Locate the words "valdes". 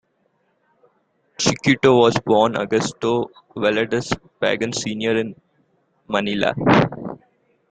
3.55-4.11